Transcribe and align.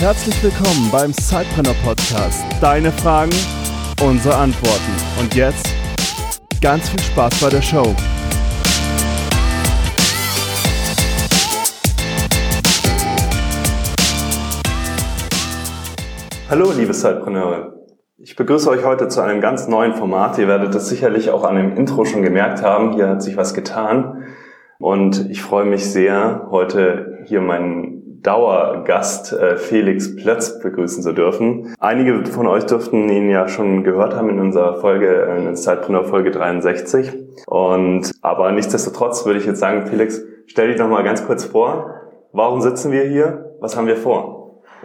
Herzlich 0.00 0.42
willkommen 0.42 0.90
beim 0.90 1.12
Sidepreneur 1.12 1.74
Podcast. 1.84 2.42
Deine 2.58 2.90
Fragen, 2.90 3.32
unsere 4.02 4.34
Antworten. 4.34 4.92
Und 5.20 5.34
jetzt 5.34 5.68
ganz 6.62 6.88
viel 6.88 7.00
Spaß 7.00 7.38
bei 7.42 7.50
der 7.50 7.60
Show. 7.60 7.94
Hallo, 16.48 16.72
liebe 16.72 16.94
Sidepreneure. 16.94 17.74
Ich 18.16 18.36
begrüße 18.36 18.70
euch 18.70 18.82
heute 18.82 19.08
zu 19.08 19.20
einem 19.20 19.42
ganz 19.42 19.68
neuen 19.68 19.92
Format. 19.92 20.38
Ihr 20.38 20.48
werdet 20.48 20.74
es 20.74 20.88
sicherlich 20.88 21.28
auch 21.28 21.44
an 21.44 21.56
dem 21.56 21.76
Intro 21.76 22.06
schon 22.06 22.22
gemerkt 22.22 22.62
haben. 22.62 22.94
Hier 22.94 23.06
hat 23.06 23.22
sich 23.22 23.36
was 23.36 23.52
getan. 23.52 24.24
Und 24.78 25.30
ich 25.30 25.42
freue 25.42 25.66
mich 25.66 25.92
sehr, 25.92 26.48
heute 26.50 27.18
hier 27.26 27.42
meinen 27.42 27.99
Dauergast 28.22 29.32
äh, 29.32 29.56
Felix 29.56 30.16
Plötz 30.16 30.60
begrüßen 30.60 31.02
zu 31.02 31.12
dürfen. 31.12 31.74
Einige 31.78 32.24
von 32.26 32.46
euch 32.46 32.64
dürften 32.64 33.08
ihn 33.08 33.30
ja 33.30 33.48
schon 33.48 33.84
gehört 33.84 34.14
haben 34.14 34.28
in 34.30 34.40
unserer 34.40 34.76
Folge, 34.76 35.34
in 35.36 35.44
der 35.44 35.54
Zeitpreneur 35.54 36.04
Folge 36.04 36.30
63. 36.30 37.12
Und 37.46 38.12
aber 38.22 38.52
nichtsdestotrotz 38.52 39.24
würde 39.26 39.38
ich 39.38 39.46
jetzt 39.46 39.60
sagen, 39.60 39.86
Felix, 39.86 40.22
stell 40.46 40.68
dich 40.68 40.78
noch 40.78 40.88
mal 40.88 41.02
ganz 41.04 41.26
kurz 41.26 41.44
vor. 41.44 41.94
Warum 42.32 42.60
sitzen 42.60 42.92
wir 42.92 43.04
hier? 43.04 43.56
Was 43.60 43.76
haben 43.76 43.86
wir 43.86 43.96
vor? 43.96 44.39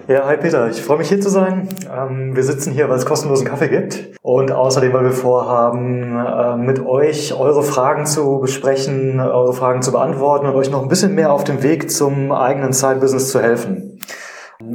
Ja, 0.07 0.27
hi 0.27 0.35
Peter, 0.35 0.69
ich 0.69 0.83
freue 0.83 0.97
mich 0.97 1.07
hier 1.07 1.21
zu 1.21 1.29
sein. 1.29 1.69
Ähm, 1.91 2.35
wir 2.35 2.43
sitzen 2.43 2.73
hier, 2.73 2.89
weil 2.89 2.97
es 2.97 3.05
kostenlosen 3.05 3.47
Kaffee 3.47 3.69
gibt 3.69 4.17
und 4.21 4.51
außerdem, 4.51 4.91
weil 4.93 5.05
wir 5.05 5.11
vorhaben, 5.11 6.15
äh, 6.17 6.57
mit 6.57 6.85
euch 6.85 7.33
eure 7.33 7.63
Fragen 7.63 8.05
zu 8.05 8.39
besprechen, 8.39 9.21
eure 9.21 9.53
Fragen 9.53 9.81
zu 9.81 9.93
beantworten 9.93 10.47
und 10.47 10.53
euch 10.53 10.69
noch 10.69 10.83
ein 10.83 10.89
bisschen 10.89 11.15
mehr 11.15 11.31
auf 11.31 11.45
dem 11.45 11.63
Weg 11.63 11.89
zum 11.89 12.33
eigenen 12.33 12.73
Side-Business 12.73 13.31
zu 13.31 13.41
helfen. 13.41 13.99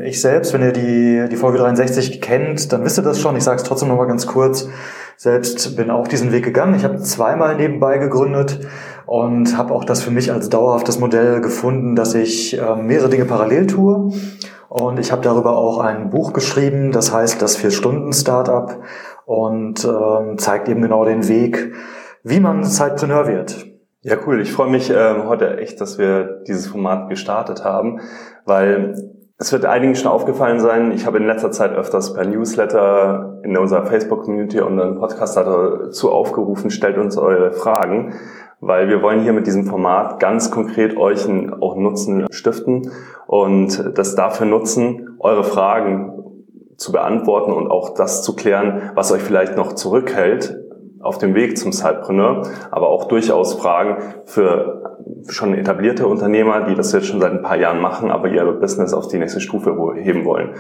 Ich 0.03 0.21
selbst, 0.21 0.55
wenn 0.55 0.63
ihr 0.63 0.73
die, 0.73 1.29
die 1.31 1.37
Folge 1.37 1.59
63 1.59 2.21
kennt, 2.23 2.73
dann 2.73 2.83
wisst 2.85 2.99
ihr 2.99 3.05
das 3.05 3.21
schon. 3.21 3.37
Ich 3.37 3.45
sage 3.45 3.59
es 3.59 3.63
trotzdem 3.63 3.89
nochmal 3.89 4.09
ganz 4.09 4.27
kurz. 4.27 4.69
Selbst 5.17 5.77
bin 5.77 5.91
auch 5.91 6.09
diesen 6.09 6.33
Weg 6.33 6.45
gegangen. 6.45 6.75
Ich 6.75 6.85
habe 6.85 6.99
zweimal 6.99 7.57
nebenbei 7.57 7.99
gegründet 7.99 8.61
und 9.05 9.57
habe 9.57 9.75
auch 9.75 9.85
das 9.85 10.03
für 10.03 10.11
mich 10.11 10.33
als 10.33 10.49
dauerhaftes 10.49 10.99
Modell 10.99 11.43
gefunden, 11.43 11.95
dass 11.95 12.15
ich 12.15 12.59
äh, 12.59 12.77
mehrere 12.77 13.11
Dinge 13.11 13.27
parallel 13.27 13.67
tue 13.67 14.13
und 14.71 15.01
ich 15.01 15.11
habe 15.11 15.21
darüber 15.21 15.59
auch 15.59 15.81
ein 15.81 16.11
Buch 16.11 16.33
geschrieben, 16.33 16.93
das 16.93 17.13
heißt 17.13 17.43
das 17.43 17.57
Vier-Stunden-Startup 17.57 18.81
und 19.27 19.85
ähm, 19.85 20.39
zeigt 20.39 20.69
eben 20.69 20.81
genau 20.81 21.05
den 21.05 21.27
Weg, 21.27 21.73
wie 22.23 22.39
man 22.39 22.63
Zeitpreneur 22.63 23.27
wird. 23.27 23.67
Ja, 24.03 24.17
cool. 24.25 24.41
Ich 24.41 24.53
freue 24.53 24.71
mich 24.71 24.89
ähm, 24.89 25.29
heute 25.29 25.57
echt, 25.59 25.81
dass 25.81 25.99
wir 25.99 26.43
dieses 26.47 26.69
Format 26.69 27.09
gestartet 27.09 27.65
haben, 27.65 28.01
weil 28.45 28.95
es 29.41 29.53
wird 29.53 29.65
einigen 29.65 29.97
schon 29.97 30.13
aufgefallen 30.13 30.61
sein, 30.61 30.93
ich 30.93 31.07
habe 31.07 31.17
in 31.17 31.27
letzter 31.27 31.51
Zeit 31.51 31.73
öfters 31.73 32.13
per 32.13 32.27
Newsletter 32.27 33.41
in 33.43 33.57
unserer 33.57 33.87
Facebook-Community 33.87 34.61
und 34.61 34.79
einem 34.79 34.99
Podcast 34.99 35.35
dazu 35.35 36.13
aufgerufen, 36.13 36.71
stellt 36.71 36.99
uns 36.99 37.17
eure 37.17 37.53
Fragen, 37.53 38.13
weil 38.61 38.91
wir 38.91 39.01
wollen 39.01 39.23
hier 39.23 39.33
mit 39.33 39.47
diesem 39.47 39.65
Format 39.65 40.21
ganz 40.21 40.51
konkret 40.51 40.95
euch 40.99 41.27
auch 41.61 41.75
Nutzen 41.75 42.27
stiften 42.31 42.91
und 43.27 43.97
das 43.97 44.15
dafür 44.15 44.47
nutzen, 44.47 45.17
eure 45.21 45.43
Fragen 45.45 46.23
zu 46.77 46.93
beantworten 46.93 47.53
und 47.53 47.71
auch 47.71 47.95
das 47.95 48.23
zu 48.23 48.37
klären, 48.37 48.91
was 48.95 49.11
euch 49.11 49.23
vielleicht 49.23 49.57
noch 49.57 49.73
zurückhält 49.73 50.55
auf 51.01 51.19
dem 51.19 51.35
Weg 51.35 51.57
zum 51.59 51.73
Sidepreneur, 51.73 52.43
aber 52.71 52.89
auch 52.89 53.09
durchaus 53.09 53.55
Fragen 53.55 53.97
für 54.27 54.99
schon 55.29 55.55
etablierte 55.55 56.07
Unternehmer, 56.07 56.63
die 56.63 56.75
das 56.75 56.93
jetzt 56.93 57.07
schon 57.07 57.21
seit 57.21 57.33
ein 57.33 57.43
paar 57.43 57.57
Jahren 57.57 57.81
machen, 57.81 58.11
aber 58.11 58.29
ihr 58.29 58.45
Business 58.53 58.93
auf 58.93 59.09
die 59.09 59.19
nächste 59.19 59.41
Stufe 59.41 59.75
heben 59.97 60.25
wollen. 60.25 60.51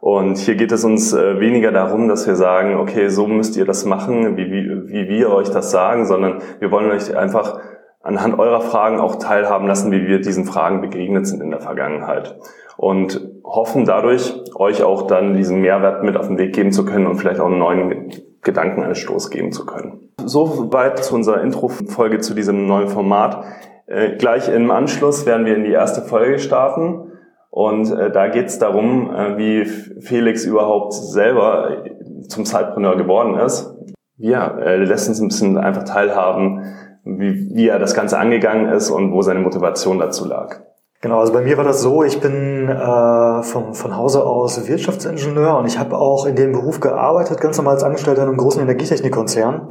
Und 0.00 0.38
hier 0.38 0.56
geht 0.56 0.72
es 0.72 0.82
uns 0.82 1.12
äh, 1.12 1.38
weniger 1.38 1.70
darum, 1.70 2.08
dass 2.08 2.26
wir 2.26 2.34
sagen, 2.34 2.74
okay, 2.74 3.08
so 3.08 3.28
müsst 3.28 3.56
ihr 3.56 3.64
das 3.64 3.84
machen, 3.84 4.36
wie, 4.36 4.50
wie, 4.50 4.88
wie 4.88 5.08
wir 5.08 5.30
euch 5.30 5.48
das 5.48 5.70
sagen, 5.70 6.06
sondern 6.06 6.38
wir 6.58 6.72
wollen 6.72 6.90
euch 6.90 7.16
einfach 7.16 7.60
anhand 8.02 8.36
eurer 8.36 8.62
Fragen 8.62 8.98
auch 8.98 9.16
teilhaben 9.16 9.68
lassen, 9.68 9.92
wie 9.92 10.08
wir 10.08 10.20
diesen 10.20 10.44
Fragen 10.44 10.80
begegnet 10.80 11.28
sind 11.28 11.40
in 11.40 11.52
der 11.52 11.60
Vergangenheit. 11.60 12.36
Und 12.76 13.20
hoffen 13.44 13.84
dadurch, 13.84 14.34
euch 14.56 14.82
auch 14.82 15.06
dann 15.06 15.34
diesen 15.34 15.60
Mehrwert 15.60 16.02
mit 16.02 16.16
auf 16.16 16.26
den 16.26 16.38
Weg 16.38 16.52
geben 16.52 16.72
zu 16.72 16.84
können 16.84 17.06
und 17.06 17.16
vielleicht 17.16 17.38
auch 17.38 17.46
einen 17.46 17.58
neuen 17.58 18.10
Gedanken 18.42 18.82
einen 18.82 18.94
Stoß 18.94 19.30
geben 19.30 19.52
zu 19.52 19.64
können. 19.64 20.10
Soweit 20.24 21.02
zu 21.04 21.14
unserer 21.14 21.42
Intro-Folge 21.42 22.18
zu 22.18 22.34
diesem 22.34 22.66
neuen 22.66 22.88
Format. 22.88 23.44
Äh, 23.86 24.16
gleich 24.16 24.48
im 24.48 24.70
Anschluss 24.70 25.26
werden 25.26 25.46
wir 25.46 25.56
in 25.56 25.64
die 25.64 25.70
erste 25.70 26.02
Folge 26.02 26.38
starten. 26.38 27.12
Und 27.50 27.90
äh, 27.92 28.10
da 28.10 28.28
geht 28.28 28.46
es 28.46 28.58
darum, 28.58 29.14
äh, 29.14 29.36
wie 29.36 29.64
Felix 29.64 30.44
überhaupt 30.44 30.94
selber 30.94 31.84
zum 32.28 32.44
Zeitpreneur 32.44 32.96
geworden 32.96 33.38
ist. 33.38 33.74
Ja, 34.16 34.46
er 34.46 34.78
lässt 34.78 35.08
uns 35.08 35.20
ein 35.20 35.28
bisschen 35.28 35.58
einfach 35.58 35.84
teilhaben, 35.84 36.64
wie, 37.04 37.54
wie 37.54 37.68
er 37.68 37.78
das 37.78 37.94
Ganze 37.94 38.18
angegangen 38.18 38.72
ist 38.72 38.90
und 38.90 39.12
wo 39.12 39.22
seine 39.22 39.40
Motivation 39.40 39.98
dazu 39.98 40.24
lag. 40.26 40.60
Genau, 41.02 41.18
also 41.18 41.32
bei 41.32 41.42
mir 41.42 41.56
war 41.56 41.64
das 41.64 41.82
so, 41.82 42.04
ich 42.04 42.20
bin 42.20 42.68
äh, 42.68 43.42
vom, 43.42 43.74
von 43.74 43.96
Hause 43.96 44.24
aus 44.24 44.68
Wirtschaftsingenieur 44.68 45.58
und 45.58 45.66
ich 45.66 45.76
habe 45.76 45.98
auch 45.98 46.26
in 46.26 46.36
dem 46.36 46.52
Beruf 46.52 46.78
gearbeitet, 46.78 47.40
ganz 47.40 47.56
normal 47.56 47.74
als 47.74 47.82
Angestellter 47.82 48.22
in 48.22 48.28
einem 48.28 48.36
großen 48.36 48.62
Energietechnikkonzern. 48.62 49.68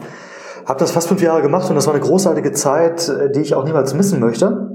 Habe 0.66 0.80
das 0.80 0.92
fast 0.92 1.08
fünf 1.08 1.22
Jahre 1.22 1.42
gemacht 1.42 1.70
und 1.70 1.76
das 1.76 1.88
war 1.88 1.94
eine 1.94 2.04
großartige 2.04 2.52
Zeit, 2.52 3.08
äh, 3.08 3.32
die 3.32 3.40
ich 3.40 3.56
auch 3.56 3.64
niemals 3.64 3.94
missen 3.94 4.20
möchte. 4.20 4.72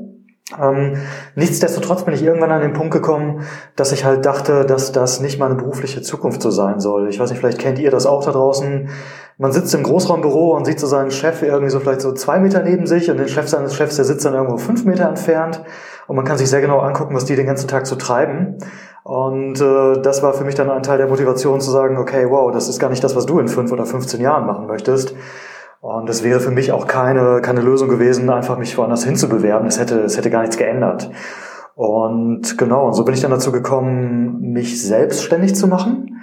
Ähm, 0.58 0.96
nichtsdestotrotz 1.34 2.04
bin 2.04 2.14
ich 2.14 2.22
irgendwann 2.22 2.52
an 2.52 2.62
den 2.62 2.72
Punkt 2.72 2.94
gekommen, 2.94 3.42
dass 3.74 3.92
ich 3.92 4.06
halt 4.06 4.24
dachte, 4.24 4.64
dass 4.64 4.92
das 4.92 5.20
nicht 5.20 5.38
meine 5.38 5.56
berufliche 5.56 6.00
Zukunft 6.00 6.40
so 6.40 6.50
sein 6.50 6.80
soll. 6.80 7.10
Ich 7.10 7.20
weiß 7.20 7.28
nicht, 7.28 7.40
vielleicht 7.40 7.58
kennt 7.58 7.78
ihr 7.78 7.90
das 7.90 8.06
auch 8.06 8.24
da 8.24 8.30
draußen. 8.30 8.88
Man 9.36 9.52
sitzt 9.52 9.74
im 9.74 9.82
Großraumbüro 9.82 10.56
und 10.56 10.64
sieht 10.64 10.80
so 10.80 10.86
seinen 10.86 11.10
Chef 11.10 11.42
irgendwie 11.42 11.68
so 11.68 11.80
vielleicht 11.80 12.00
so 12.00 12.14
zwei 12.14 12.38
Meter 12.38 12.62
neben 12.62 12.86
sich 12.86 13.10
und 13.10 13.18
den 13.18 13.28
Chef 13.28 13.46
seines 13.46 13.74
Chefs, 13.74 13.96
der 13.96 14.06
sitzt 14.06 14.24
dann 14.24 14.32
irgendwo 14.32 14.56
fünf 14.56 14.86
Meter 14.86 15.06
entfernt 15.06 15.60
und 16.06 16.16
man 16.16 16.24
kann 16.24 16.38
sich 16.38 16.48
sehr 16.48 16.60
genau 16.60 16.78
angucken, 16.78 17.14
was 17.14 17.24
die 17.24 17.36
den 17.36 17.46
ganzen 17.46 17.68
Tag 17.68 17.86
so 17.86 17.96
treiben. 17.96 18.58
Und 19.02 19.60
äh, 19.60 20.00
das 20.02 20.22
war 20.22 20.34
für 20.34 20.44
mich 20.44 20.54
dann 20.54 20.70
ein 20.70 20.82
Teil 20.82 20.98
der 20.98 21.08
Motivation 21.08 21.60
zu 21.60 21.70
sagen, 21.70 21.96
okay, 21.96 22.26
wow, 22.28 22.52
das 22.52 22.68
ist 22.68 22.80
gar 22.80 22.90
nicht 22.90 23.04
das, 23.04 23.14
was 23.14 23.26
du 23.26 23.38
in 23.38 23.48
fünf 23.48 23.70
oder 23.72 23.86
15 23.86 24.20
Jahren 24.20 24.46
machen 24.46 24.66
möchtest. 24.66 25.14
Und 25.80 26.08
es 26.08 26.24
wäre 26.24 26.40
für 26.40 26.50
mich 26.50 26.72
auch 26.72 26.86
keine, 26.86 27.40
keine 27.40 27.60
Lösung 27.60 27.88
gewesen, 27.88 28.28
einfach 28.30 28.58
mich 28.58 28.76
woanders 28.76 29.04
hinzubewerben. 29.04 29.68
Es 29.68 29.78
hätte, 29.78 30.00
es 30.00 30.16
hätte 30.16 30.30
gar 30.30 30.40
nichts 30.40 30.56
geändert. 30.56 31.10
Und 31.74 32.56
genau, 32.56 32.86
und 32.86 32.94
so 32.94 33.04
bin 33.04 33.14
ich 33.14 33.20
dann 33.20 33.30
dazu 33.30 33.52
gekommen, 33.52 34.40
mich 34.40 34.82
selbstständig 34.82 35.54
zu 35.54 35.68
machen. 35.68 36.15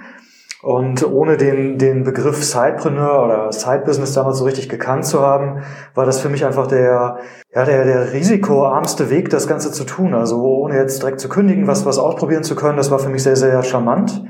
Und 0.64 1.06
ohne 1.06 1.36
den, 1.36 1.76
den 1.76 2.04
Begriff 2.04 2.42
Sidepreneur 2.42 3.22
oder 3.22 3.52
Side-Business 3.52 4.14
damals 4.14 4.38
so 4.38 4.44
richtig 4.44 4.70
gekannt 4.70 5.04
zu 5.04 5.20
haben, 5.20 5.62
war 5.94 6.06
das 6.06 6.20
für 6.20 6.30
mich 6.30 6.46
einfach 6.46 6.66
der, 6.66 7.18
ja, 7.54 7.64
der, 7.66 7.84
der 7.84 8.14
risikoarmste 8.14 9.10
Weg, 9.10 9.28
das 9.28 9.46
Ganze 9.46 9.72
zu 9.72 9.84
tun. 9.84 10.14
Also 10.14 10.42
ohne 10.42 10.78
jetzt 10.78 11.02
direkt 11.02 11.20
zu 11.20 11.28
kündigen, 11.28 11.66
was, 11.66 11.84
was 11.84 11.98
ausprobieren 11.98 12.44
zu 12.44 12.56
können, 12.56 12.78
das 12.78 12.90
war 12.90 12.98
für 12.98 13.10
mich 13.10 13.22
sehr, 13.22 13.36
sehr 13.36 13.62
charmant. 13.62 14.24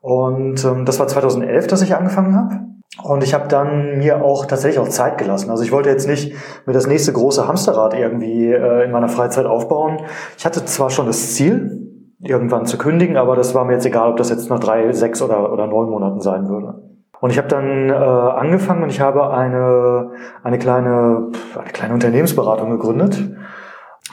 Und 0.00 0.64
ähm, 0.64 0.84
das 0.84 1.00
war 1.00 1.08
2011, 1.08 1.66
dass 1.66 1.82
ich 1.82 1.96
angefangen 1.96 2.36
habe. 2.36 2.60
Und 3.02 3.24
ich 3.24 3.34
habe 3.34 3.48
dann 3.48 3.98
mir 3.98 4.22
auch 4.22 4.46
tatsächlich 4.46 4.78
auch 4.78 4.88
Zeit 4.88 5.18
gelassen. 5.18 5.50
Also 5.50 5.64
ich 5.64 5.72
wollte 5.72 5.88
jetzt 5.88 6.06
nicht 6.06 6.36
mir 6.66 6.72
das 6.72 6.86
nächste 6.86 7.12
große 7.12 7.48
Hamsterrad 7.48 7.94
irgendwie 7.94 8.46
äh, 8.46 8.84
in 8.84 8.92
meiner 8.92 9.08
Freizeit 9.08 9.46
aufbauen. 9.46 10.02
Ich 10.38 10.46
hatte 10.46 10.64
zwar 10.64 10.90
schon 10.90 11.06
das 11.06 11.34
Ziel, 11.34 11.89
irgendwann 12.22 12.66
zu 12.66 12.78
kündigen, 12.78 13.16
aber 13.16 13.36
das 13.36 13.54
war 13.54 13.64
mir 13.64 13.72
jetzt 13.72 13.86
egal, 13.86 14.10
ob 14.10 14.16
das 14.16 14.30
jetzt 14.30 14.50
nach 14.50 14.60
drei, 14.60 14.92
sechs 14.92 15.22
oder, 15.22 15.52
oder 15.52 15.66
neun 15.66 15.90
Monaten 15.90 16.20
sein 16.20 16.48
würde. 16.48 16.74
Und 17.20 17.30
ich 17.30 17.38
habe 17.38 17.48
dann 17.48 17.90
äh, 17.90 17.92
angefangen 17.92 18.82
und 18.82 18.90
ich 18.90 19.00
habe 19.00 19.30
eine, 19.30 20.10
eine, 20.42 20.58
kleine, 20.58 21.30
eine 21.54 21.70
kleine 21.72 21.94
Unternehmensberatung 21.94 22.70
gegründet, 22.70 23.18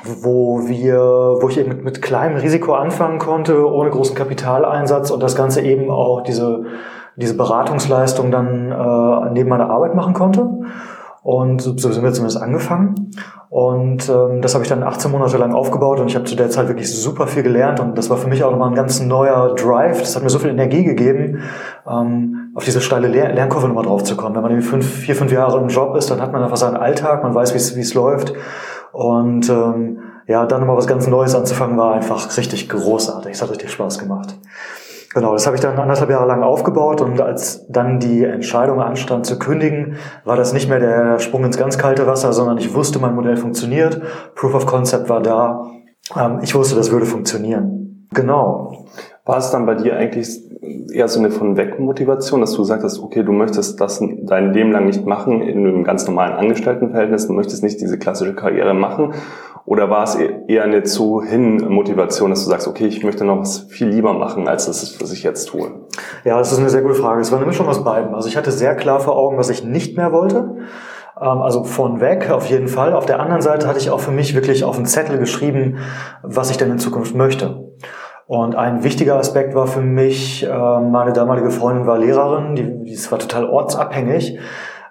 wo 0.03 0.67
wir, 0.67 0.99
wo 0.99 1.47
ich 1.49 1.57
eben 1.57 1.69
mit, 1.69 1.83
mit 1.83 2.01
kleinem 2.01 2.37
Risiko 2.37 2.73
anfangen 2.73 3.19
konnte, 3.19 3.65
ohne 3.69 3.89
großen 3.89 4.15
Kapitaleinsatz 4.15 5.11
und 5.11 5.23
das 5.23 5.35
Ganze 5.35 5.61
eben 5.61 5.89
auch 5.89 6.21
diese 6.21 6.65
diese 7.17 7.35
Beratungsleistung 7.35 8.31
dann 8.31 8.71
äh, 8.71 9.31
neben 9.31 9.49
meiner 9.49 9.69
Arbeit 9.69 9.95
machen 9.95 10.13
konnte. 10.13 10.47
Und 11.27 11.61
so 11.61 11.75
sind 11.75 12.03
wir 12.03 12.13
zumindest 12.13 12.41
angefangen. 12.41 13.11
Und 13.49 14.07
ähm, 14.07 14.41
das 14.41 14.53
habe 14.53 14.63
ich 14.63 14.69
dann 14.69 14.81
18 14.81 15.11
Monate 15.11 15.35
lang 15.35 15.53
aufgebaut 15.53 15.99
und 15.99 16.07
ich 16.07 16.15
habe 16.15 16.23
zu 16.23 16.37
der 16.37 16.49
Zeit 16.49 16.69
wirklich 16.69 16.89
super 16.89 17.27
viel 17.27 17.43
gelernt 17.43 17.81
und 17.81 17.97
das 17.97 18.09
war 18.09 18.15
für 18.15 18.29
mich 18.29 18.45
auch 18.45 18.51
nochmal 18.51 18.69
ein 18.69 18.75
ganz 18.75 19.01
neuer 19.01 19.53
Drive. 19.55 19.99
Das 19.99 20.15
hat 20.15 20.23
mir 20.23 20.29
so 20.29 20.39
viel 20.39 20.51
Energie 20.51 20.85
gegeben, 20.85 21.41
ähm, 21.85 22.53
auf 22.55 22.63
diese 22.63 22.79
steile 22.79 23.09
Lern 23.09 23.35
Lernkurve 23.35 23.67
nochmal 23.67 23.83
drauf 23.83 24.05
zu 24.05 24.15
kommen. 24.15 24.35
Wenn 24.35 24.41
man 24.41 24.51
irgendwie 24.51 24.69
fünf, 24.69 24.89
vier, 24.89 25.17
fünf 25.17 25.33
Jahre 25.33 25.59
im 25.59 25.67
Job 25.67 25.97
ist, 25.97 26.09
dann 26.09 26.21
hat 26.21 26.31
man 26.31 26.41
einfach 26.41 26.55
seinen 26.55 26.77
Alltag, 26.77 27.23
man 27.23 27.35
weiß, 27.35 27.53
wie 27.75 27.81
es 27.81 27.93
läuft. 27.93 28.33
Und 28.93 29.49
ähm, 29.49 29.99
ja, 30.27 30.45
dann 30.45 30.61
nochmal 30.61 30.77
was 30.77 30.87
ganz 30.87 31.07
Neues 31.07 31.35
anzufangen, 31.35 31.75
war 31.75 31.93
einfach 31.93 32.37
richtig 32.37 32.69
großartig. 32.69 33.33
Es 33.33 33.41
hat 33.41 33.51
richtig 33.51 33.69
Spaß 33.69 33.99
gemacht. 33.99 34.37
Genau, 35.13 35.33
das 35.33 35.45
habe 35.45 35.55
ich 35.55 35.61
dann 35.61 35.77
anderthalb 35.77 36.09
Jahre 36.09 36.27
lang 36.27 36.43
aufgebaut 36.43 37.01
und 37.01 37.19
als 37.21 37.65
dann 37.69 37.99
die 37.99 38.23
Entscheidung 38.23 38.81
anstand 38.81 39.25
zu 39.25 39.39
kündigen, 39.39 39.95
war 40.25 40.35
das 40.35 40.53
nicht 40.53 40.69
mehr 40.69 40.79
der 40.79 41.19
Sprung 41.19 41.43
ins 41.45 41.57
ganz 41.57 41.77
kalte 41.77 42.07
Wasser, 42.07 42.33
sondern 42.33 42.57
ich 42.57 42.73
wusste, 42.73 42.99
mein 42.99 43.15
Modell 43.15 43.37
funktioniert, 43.37 44.01
Proof 44.35 44.53
of 44.53 44.65
Concept 44.65 45.09
war 45.09 45.21
da, 45.21 45.65
ähm, 46.15 46.39
ich 46.41 46.53
wusste, 46.55 46.75
das 46.75 46.91
würde 46.91 47.05
funktionieren. 47.05 48.07
Genau. 48.13 48.85
War 49.25 49.37
es 49.37 49.49
dann 49.51 49.65
bei 49.65 49.75
dir 49.75 49.97
eigentlich 49.97 50.29
eher 50.91 51.07
so 51.07 51.19
eine 51.19 51.31
von 51.31 51.57
weg 51.57 51.79
Motivation, 51.79 52.41
dass 52.41 52.53
du 52.53 52.63
sagtest, 52.63 53.01
okay, 53.01 53.23
du 53.23 53.31
möchtest 53.31 53.79
das 53.81 54.01
dein 54.23 54.53
Leben 54.53 54.71
lang 54.71 54.85
nicht 54.85 55.05
machen 55.05 55.41
in 55.41 55.59
einem 55.59 55.83
ganz 55.83 56.07
normalen 56.07 56.33
Angestelltenverhältnis, 56.33 57.27
du 57.27 57.33
möchtest 57.33 57.63
nicht 57.63 57.81
diese 57.81 57.97
klassische 57.97 58.35
Karriere 58.35 58.73
machen? 58.73 59.13
Oder 59.67 59.89
war 59.89 60.05
es 60.05 60.15
eher 60.15 60.63
eine 60.63 60.83
zu 60.83 61.21
hin 61.21 61.57
Motivation, 61.67 62.29
dass 62.29 62.45
du 62.45 62.49
sagst, 62.49 62.69
okay, 62.69 62.87
ich 62.87 63.03
möchte 63.03 63.25
noch 63.25 63.41
was 63.41 63.59
viel 63.67 63.89
lieber 63.89 64.13
machen, 64.13 64.47
als 64.47 64.65
das, 64.65 65.01
was 65.01 65.11
ich 65.11 65.23
jetzt 65.23 65.49
tue? 65.49 65.69
Ja, 66.23 66.37
das 66.37 66.53
ist 66.53 66.59
eine 66.59 66.69
sehr 66.69 66.81
gute 66.81 66.93
Frage. 66.93 67.19
Es 67.19 67.33
war 67.33 67.37
eine 67.37 67.47
Mischung 67.47 67.67
aus 67.67 67.83
beiden. 67.83 68.15
Also 68.15 68.29
ich 68.29 68.37
hatte 68.37 68.53
sehr 68.53 68.75
klar 68.75 69.01
vor 69.01 69.17
Augen, 69.17 69.37
was 69.37 69.49
ich 69.49 69.65
nicht 69.65 69.97
mehr 69.97 70.13
wollte. 70.13 70.55
Ähm, 71.19 71.41
also 71.41 71.65
von 71.65 71.99
weg 71.99 72.31
auf 72.31 72.45
jeden 72.45 72.69
Fall. 72.69 72.93
Auf 72.93 73.05
der 73.05 73.19
anderen 73.19 73.41
Seite 73.41 73.67
hatte 73.67 73.79
ich 73.79 73.89
auch 73.89 73.99
für 73.99 74.11
mich 74.11 74.33
wirklich 74.35 74.63
auf 74.63 74.77
einen 74.77 74.85
Zettel 74.85 75.17
geschrieben, 75.17 75.79
was 76.23 76.49
ich 76.49 76.55
denn 76.55 76.71
in 76.71 76.79
Zukunft 76.79 77.13
möchte. 77.13 77.73
Und 78.25 78.55
ein 78.55 78.85
wichtiger 78.85 79.17
Aspekt 79.17 79.53
war 79.53 79.67
für 79.67 79.81
mich, 79.81 80.45
äh, 80.45 80.79
meine 80.79 81.11
damalige 81.11 81.51
Freundin 81.51 81.85
war 81.85 81.97
Lehrerin, 81.97 82.55
die, 82.55 82.83
die 82.85 83.11
war 83.11 83.19
total 83.19 83.43
ortsabhängig. 83.49 84.39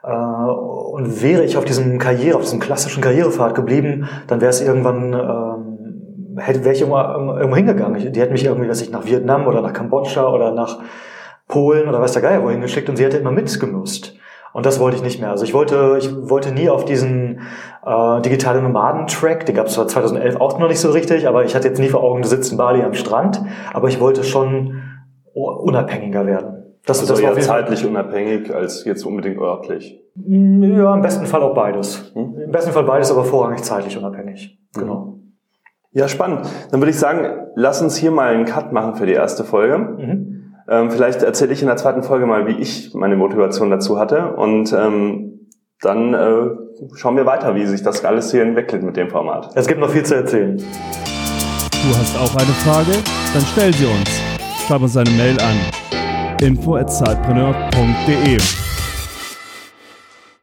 Äh, 0.07 0.11
und 0.11 1.23
wäre 1.23 1.45
ich 1.45 1.57
auf 1.57 1.65
diesem 1.65 1.99
Karriere, 1.99 2.37
auf 2.37 2.45
diesem 2.45 2.61
klassischen 2.61 3.03
Karrierepfad 3.03 3.55
geblieben, 3.55 4.09
dann 4.29 4.41
wäre 4.41 4.51
es 4.51 4.61
irgendwann, 4.61 5.13
ähm, 5.13 6.39
hätte, 6.39 6.65
wäre 6.65 6.75
ich 6.75 6.81
irgendwo, 6.81 6.99
irgendwo 6.99 7.57
hingegangen. 7.57 8.13
Die 8.13 8.21
hätte 8.21 8.33
mich 8.33 8.45
irgendwie, 8.45 8.69
weiß 8.69 8.83
ich, 8.83 8.91
nach 8.91 9.05
Vietnam 9.05 9.47
oder 9.47 9.61
nach 9.63 9.73
Kambodscha 9.73 10.29
oder 10.29 10.53
nach 10.53 10.79
Polen 11.49 11.89
oder 11.89 12.01
weiß 12.01 12.13
der 12.13 12.23
Geier 12.23 12.43
wohin 12.43 12.61
geschickt 12.61 12.89
und 12.89 12.97
sie 12.97 13.05
hätte 13.05 13.19
immer 13.19 13.33
mitgemüsst. 13.33 14.15
Und 14.53 14.65
das 14.65 14.81
wollte 14.81 14.97
ich 14.97 15.03
nicht 15.03 15.21
mehr. 15.21 15.31
Also 15.31 15.45
ich 15.45 15.53
wollte, 15.53 15.97
ich 15.99 16.11
wollte 16.31 16.51
nie 16.51 16.71
auf 16.71 16.85
diesen 16.87 17.41
äh, 17.85 18.23
digitale 18.23 18.63
Nomaden-Track, 18.63 19.45
den 19.45 19.55
gab 19.55 19.67
es 19.67 19.75
zwar 19.75 19.87
2011 19.87 20.37
auch 20.41 20.59
noch 20.59 20.69
nicht 20.69 20.81
so 20.81 20.93
richtig, 20.93 21.29
aber 21.29 21.45
ich 21.45 21.55
hatte 21.55 21.69
jetzt 21.69 21.79
nie 21.79 21.89
vor 21.89 22.03
Augen, 22.03 22.23
du 22.23 22.29
sitzt 22.29 22.53
in 22.53 22.59
Bali 22.59 22.83
am 22.83 22.95
Strand, 22.95 23.43
aber 23.75 23.89
ich 23.89 24.01
wollte 24.01 24.25
schon 24.25 24.83
unabhängiger 25.35 26.27
werden. 26.27 26.56
Das, 26.87 27.01
also 27.01 27.15
das 27.15 27.23
war 27.23 27.39
zeitlich 27.41 27.85
unabhängig 27.85 28.55
als 28.55 28.85
jetzt 28.85 29.05
unbedingt 29.05 29.39
örtlich. 29.39 30.01
Ja, 30.15 30.95
im 30.95 31.03
besten 31.03 31.27
Fall 31.27 31.43
auch 31.43 31.53
beides. 31.53 32.13
Hm? 32.15 32.39
Im 32.45 32.51
besten 32.53 32.71
Fall 32.71 32.85
beides, 32.85 33.11
aber 33.11 33.25
vorrangig 33.25 33.63
zeitlich 33.65 33.99
unabhängig. 33.99 34.59
Genau. 34.73 35.19
Ja, 35.91 36.07
spannend. 36.09 36.43
Dann 36.71 36.81
würde 36.81 36.91
ich 36.91 36.99
sagen, 36.99 37.49
lass 37.57 37.83
uns 37.83 37.97
hier 37.97 38.13
mal 38.13 38.33
einen 38.33 38.45
Cut 38.45 38.73
machen 38.73 38.95
für 38.95 39.07
die 39.07 39.15
erste 39.15 39.43
Folge. 39.43 39.79
Mhm. 39.79 40.55
Ähm, 40.69 40.91
vielleicht 40.91 41.23
erzähle 41.23 41.53
ich 41.53 41.61
in 41.61 41.69
der 41.69 41.77
zweiten 41.77 42.03
Folge 42.03 42.27
mal, 42.27 42.47
wie 42.47 42.61
ich 42.61 42.95
meine 42.95 43.17
Motivation 43.17 43.71
dazu 43.71 43.99
hatte 43.99 44.35
und 44.35 44.73
ähm, 44.73 45.49
dann 45.81 46.15
äh, 46.15 46.51
schauen 46.95 47.17
wir 47.17 47.27
weiter, 47.27 47.55
wie 47.55 47.67
sich 47.67 47.83
das 47.83 48.05
alles 48.05 48.31
hier 48.31 48.43
entwickelt 48.43 48.83
mit 48.83 48.97
dem 48.97 49.11
Format. 49.11 49.51
Es 49.55 49.67
gibt 49.67 49.81
noch 49.81 49.91
viel 49.91 50.05
zu 50.05 50.17
erzählen. 50.17 50.57
Du 50.57 51.99
hast 51.99 52.17
auch 52.17 52.35
eine 52.37 52.53
Frage? 52.65 52.99
Dann 53.33 53.43
stell 53.53 53.73
sie 53.73 53.87
uns. 53.87 54.21
Schreib 54.67 54.83
uns 54.83 54.97
eine 54.97 55.11
Mail 55.11 55.39
an 55.41 55.86
info@zeitpreneur.de. 56.43 58.66